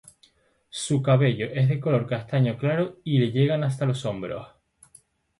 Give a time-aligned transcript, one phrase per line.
[0.71, 4.47] Su cabello es de color castaño claro y le llega hasta los hombros.